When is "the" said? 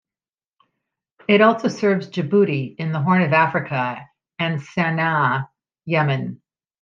2.91-2.99